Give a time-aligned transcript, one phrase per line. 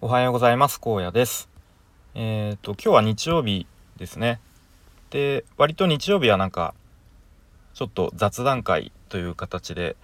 [0.00, 0.78] おはようございます。
[0.80, 1.48] 荒野です。
[2.14, 4.38] えっ、ー、と今日は日曜日ですね。
[5.10, 6.72] で割と日曜日はなんか
[7.74, 9.96] ちょっと雑談会という形で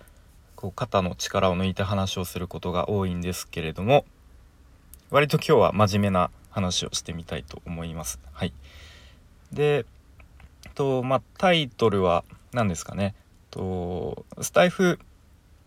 [0.56, 4.04] こう肩の力を抜いて話をすることが多いんですけれども
[5.10, 8.18] 割と今日は真面目な話をしてみたいと思います。
[8.32, 8.52] はい。
[9.52, 9.86] で
[10.74, 13.14] とまあタイトルは何ですかね。
[13.52, 14.98] とスタイフ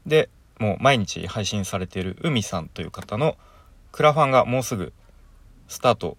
[0.05, 0.27] で
[0.59, 3.37] もう毎日配信されている海さんという方の
[3.91, 4.93] クラファンがもうすぐ
[5.67, 6.17] スタート、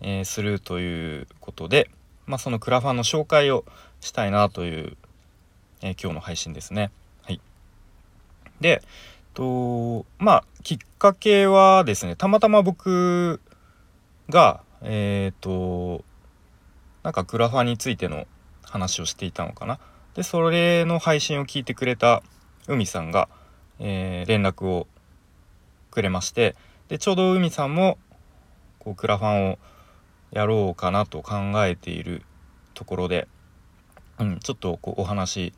[0.00, 1.90] えー、するということで、
[2.26, 3.64] まあ、そのクラファンの紹介を
[4.00, 4.96] したいなという、
[5.82, 6.90] えー、今日の配信ですね。
[7.22, 7.40] はい、
[8.60, 8.82] で
[9.34, 13.40] とまあきっかけはですねたまたま僕
[14.30, 16.04] がえっ、ー、と
[17.02, 18.26] なんかクラファンについての
[18.62, 19.78] 話をしていたのかな。
[20.14, 22.22] でそれの配信を聞いてくれた
[22.68, 23.28] 海さんが、
[23.80, 24.86] えー、連絡を
[25.94, 26.56] くれまして
[26.88, 27.96] でちょうど海さんも
[28.80, 29.58] こうクラファンを
[30.32, 32.22] やろうかなと考えている
[32.74, 33.28] ところで、
[34.18, 35.54] うん、ちょっとこうお話、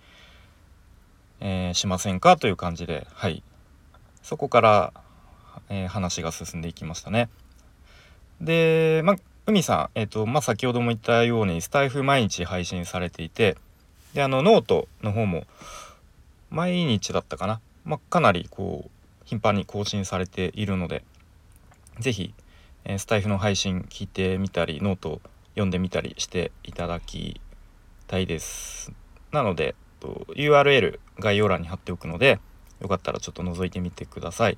[1.41, 2.37] えー、しませんか？
[2.37, 3.43] という感じではい。
[4.23, 4.93] そこから、
[5.71, 7.31] えー、話が進んでいきましたね。
[8.41, 13.57] で、ま umiさん、えーとま、先ほども言ったようにスタエフ毎日配信されていて
[14.13, 15.47] であのノートの方も
[16.51, 18.91] 毎日だったかな、ま、かなりこう
[19.27, 21.05] 頻繁に更新されているので
[22.01, 22.35] 是非、
[22.85, 27.41] えー、スタエフの配信聞いてみたりノート読んでみたりしていただき
[28.07, 28.93] たいです。
[29.33, 32.39] なのでと URL 概要欄に貼っておくので
[32.81, 34.57] よかったらちょっと覗いてみてください。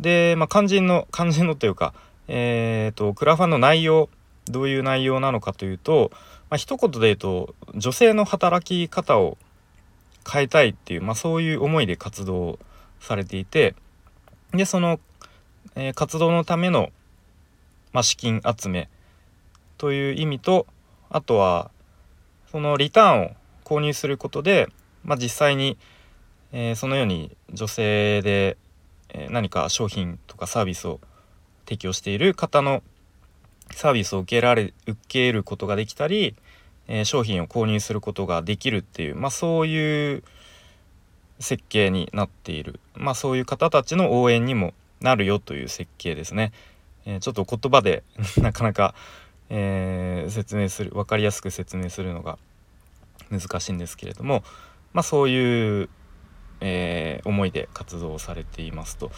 [0.00, 1.94] で、まあ、肝心の 肝心のというか
[2.28, 4.08] えっ、ー、とクラファンの内容
[4.46, 6.10] どういう内容なのかというと、
[6.50, 9.36] まあ、一言で言うと女性の働き方を
[10.30, 12.58] 変えたいっていう、まあ、そういう思いで活動
[13.00, 13.74] されていて
[14.56, 15.00] でその、
[15.74, 16.90] えー、活動のための、
[17.92, 18.88] まあ、資金集め
[19.78, 20.66] という意味と
[21.10, 21.70] あとは
[22.50, 23.30] そのリターンを
[23.64, 24.68] 購入することで、
[25.04, 25.76] まあ、実際に、
[26.52, 28.56] えー、そのように女性で、
[29.10, 31.00] えー、何か商品とかサービスを
[31.64, 32.82] 提供している方の
[33.72, 36.36] サービスを受けられ受けることができたり、
[36.86, 40.22] えー、商品を購入することができるっていう、まあ、そういう
[41.38, 46.52] 設計になっている、まあ、そういう方たちの応援にもなるよという設計ですね。
[47.04, 48.02] えー、ちょっと言葉で
[48.40, 48.94] なかなか、
[49.48, 52.38] えー、説明する分かりやすく説明するのが
[53.30, 54.42] 難しいんですけれども、
[54.92, 55.88] まあ、そういう、
[56.60, 59.10] えー、思いで活動されていますと。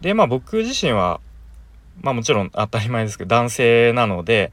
[0.00, 1.20] でまあ僕自身は、
[2.00, 4.50] まあ、もちろん当たり前ですけど男性なので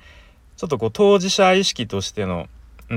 [0.57, 2.47] ちょっとこう当事者意識としての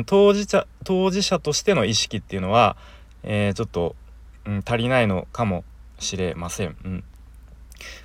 [0.07, 2.77] 当事者当事者としての意識っていうのは、
[3.23, 3.95] えー、ちょっと
[4.47, 5.65] うん、足りないのかも
[5.99, 6.77] しれません。
[6.85, 7.05] うん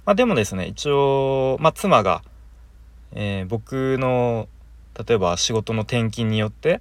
[0.06, 2.24] まあ、でもですね一応、まあ、妻が、
[3.14, 4.48] えー、僕の
[5.06, 6.80] 例えば仕事の転勤によって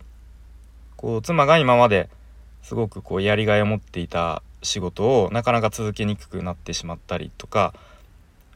[0.96, 2.08] こう妻が今まで
[2.62, 7.74] すごくこうやりがいを持っていた仕事をなかなか続けにくくなってしまったりとか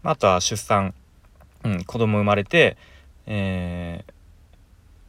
[0.02, 0.94] あとは出産、
[1.64, 2.76] うん、子供生まれて、
[3.26, 4.12] えー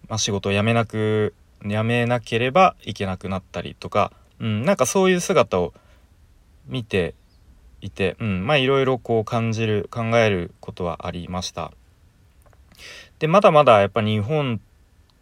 [0.10, 1.34] まあ、仕事を辞めなく
[1.64, 5.74] 辞めなければいけなくなったりとかうん、なんかそういう姿を
[6.68, 7.16] 見て
[7.82, 11.72] いて、うん、まあいろいろこう感じる考えることはありました。
[13.20, 14.62] でまだまだやっぱ日本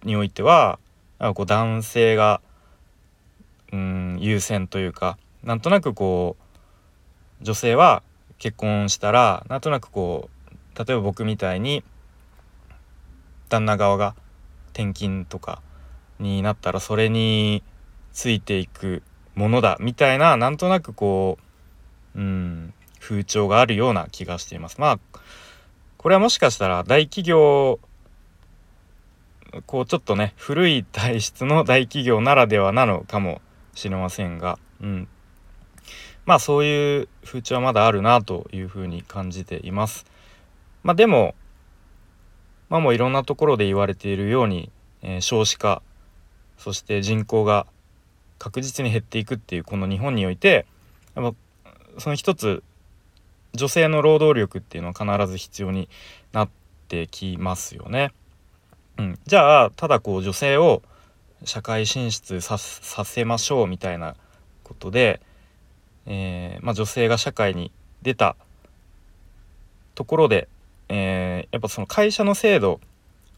[0.03, 0.79] においては
[1.33, 2.41] こう男性が、
[3.73, 6.35] うん、優先というかなんとなくこ
[7.41, 8.03] う女性は
[8.37, 11.83] 結婚したらなんとなくこう例えば僕みたいに
[13.49, 14.15] 旦那側が
[14.73, 15.61] 転勤とか
[16.19, 17.63] になったらそれに
[18.13, 19.03] ついていく
[19.35, 21.37] ものだみたいななんとなくこ
[22.15, 24.81] ううん風潮があるような気がしています。
[24.81, 24.99] まあ
[25.97, 27.79] これはもしかしたら大企業
[29.65, 33.41] こうちょっとね古い体質の大企業ならではなのかも
[33.73, 35.07] しれませんが、うん、
[36.25, 40.05] まあそういう風潮はまだあるなというふうに感じています。
[40.83, 41.35] まあ、でも
[42.69, 44.71] まあもういろんなところで言われているように、
[45.01, 45.81] えー、少子化
[46.57, 47.67] そして人口が
[48.37, 50.65] 確実に減っていくっていうこの日本において
[51.15, 52.63] やっぱその一つ
[53.53, 55.89] 女性の労働力っていうのは必ず必要に
[56.31, 56.49] なっ
[56.87, 58.13] てきますよね。
[58.97, 60.81] うん、じゃあただこう女性を
[61.43, 64.15] 社会進出させましょうみたいな
[64.63, 65.21] ことで、
[66.05, 68.35] えー、まあ、女性が社会に出た
[69.93, 70.47] ところで、
[70.89, 72.79] えー、やっぱその会社の制度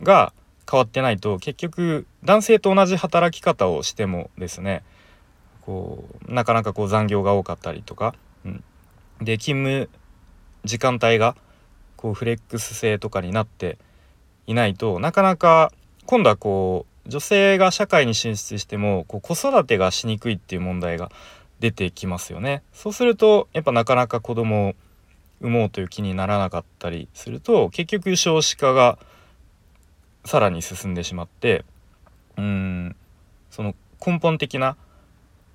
[0.01, 0.34] が
[0.69, 4.83] 変わってないと結局男性と同じ働き方をしてもですね
[5.62, 8.13] こうなかなかこう残業が多かったりとか、
[8.45, 8.63] うん、
[9.21, 9.89] で勤務
[10.66, 11.36] 時間帯が
[11.95, 13.77] こうフレックス制とかになって
[14.48, 15.71] いないとなかなか
[16.06, 21.12] 今度はこう女性が社会に進出してもこう子育てがしにくいっていう問題が
[21.60, 22.63] 出てきますよね。
[22.72, 24.74] そうするとやっぱなかなか子供を
[25.42, 28.98] 産もうという気にならなかったりすると結局少子化が
[30.29, 31.65] さらに進んでしまって
[32.37, 32.95] うん
[33.49, 33.73] その
[34.05, 34.77] 根本的な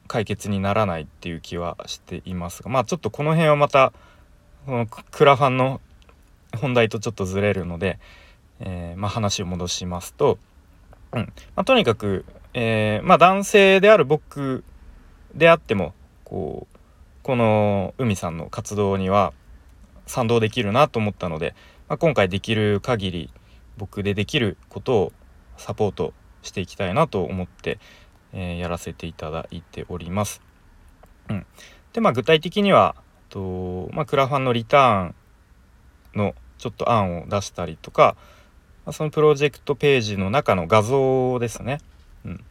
[0.08, 3.92] 解決にならないっていう気はしていますがまあちょっとこの辺はまた
[4.66, 5.80] このクラファンの
[6.56, 8.00] 本題とちょっとずれるので、
[8.58, 10.38] えー、まあ、話を戻しますと、
[11.12, 14.64] うんまあ、とにかく、えー、まあ、男性である僕
[15.36, 15.94] であっても
[16.24, 16.78] こう
[17.22, 19.32] この海さんの活動には
[20.08, 21.54] 賛同できるなと思ったので、
[21.88, 23.30] まあ、今回できる限り
[23.76, 25.12] 僕でできることを
[25.56, 26.12] サポート
[26.42, 27.78] していきたいなと思って、
[28.32, 30.42] えー、やらせていただいております。
[31.30, 31.46] うん、
[31.92, 32.96] でまあ具体的には
[33.34, 35.14] と、まあ、クラファンのリターン
[36.14, 38.16] のちょっと案を出したりとか、
[38.86, 41.80] まあ、そのプロジェクトページの中の画像ですね。
[42.24, 42.44] うん、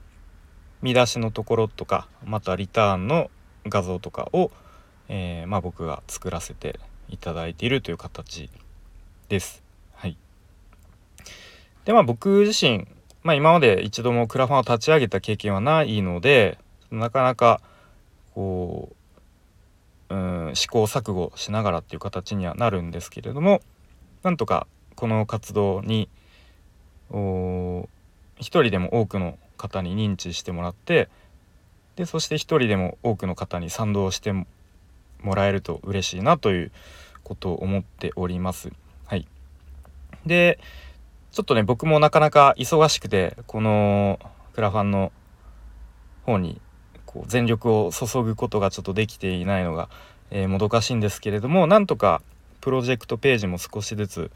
[0.82, 3.32] 見出しのところとかまたリターンの
[3.66, 4.52] 画像とかを、
[5.08, 8.50] えー、まあ、僕が作らせていただいているという形
[9.30, 9.63] です。
[11.86, 12.88] でまあ僕自身、
[13.24, 16.58] まあ、今まで一度もクラファンを立ち上げた経験はないので
[16.92, 17.62] なかなか
[18.34, 18.90] こ
[20.10, 20.18] うう
[20.52, 23.62] ん試行錯誤しながらっていう形にはなるんですけれども
[24.22, 26.10] なんとかこの活動に
[27.10, 27.88] 一
[28.40, 31.10] 人でも多くの方に認知してもらって
[31.96, 34.46] でそして一人でも多くの方に賛同しても
[35.36, 36.72] らえると嬉しいなという
[37.24, 38.72] ことを思っております。
[39.06, 39.28] はい、
[40.26, 40.60] で
[41.34, 44.20] ちょっとね僕もなかなか忙しくてこの
[44.54, 45.12] クラファンの
[46.28, 46.62] 方に
[47.08, 49.90] こう全力を注ぐことがちょっとできていないのが、
[50.30, 52.22] えー、もどかしいんですけれどもなんとか
[52.62, 54.32] プロジェクトページも少しずつ、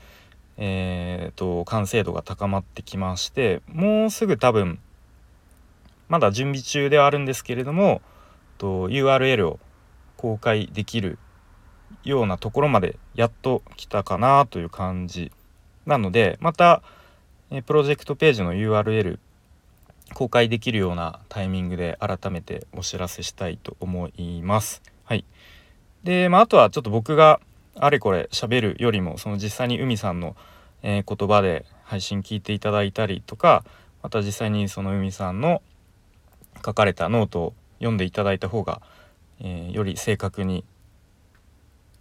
[0.58, 4.80] えーと、完成度が高まってきましてもうすぐ多分
[6.10, 8.02] まだ準備中ではあるんですけれども
[8.58, 9.60] と URL を
[10.18, 11.20] 公開できる
[12.04, 15.32] ようなところまでやっと来たかなという感じ
[15.88, 16.84] なのでまた
[17.50, 19.20] えプロジェクトページの URL
[20.14, 24.82] 公開できるようなタイミングで改めてお知らせしたいと思います。
[25.06, 25.26] はい、
[26.04, 27.40] で、まあ、あとはちょっと僕が
[27.76, 30.36] あれこれ喋るよりもその実際に海さんの、
[30.82, 33.64] えー、言葉で配信聞いていただいたりとか
[34.04, 35.62] また実際にその海さんの
[36.66, 38.82] 書かれたノートを読んでいただいた方が、
[39.40, 40.66] えー、より正確に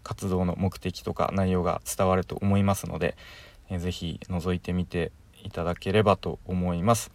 [0.03, 3.17] 活動の目的とか内容が伝わると思いますので、
[3.71, 7.11] えー、ぜひ覗いてみていただければと思います。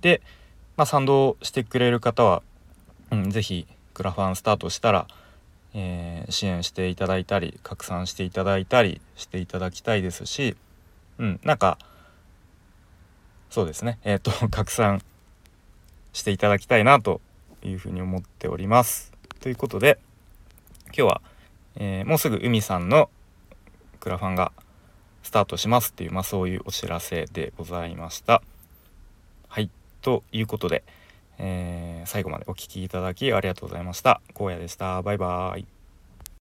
[0.00, 0.22] で、
[0.76, 2.42] まあ、賛同してくれる方は、
[3.10, 5.06] うん、ぜひクラファンスタートしたら、
[5.74, 10.56] えー、支援していただいたり拡散していただいたりしていただきたいですし、
[11.18, 11.78] うん、なんか
[13.50, 15.02] そうですねえっ、ー、と 拡散
[16.12, 17.20] していただきたいなと
[17.62, 19.12] いうふうに思っております。
[19.40, 19.98] ということで
[20.86, 21.22] 今日は
[21.76, 23.10] えー、もうすぐ海さんの
[24.00, 24.52] クラファンが
[25.30, 28.42] スタートしますっていう、まあ、そういうお知らせでございました。
[29.46, 29.70] はい
[30.02, 30.82] ということで、
[31.38, 34.20] えー、最後までお聴きいただきありがとうございました。
[34.34, 35.02] 荒野でした。
[35.02, 35.79] バイバーイ。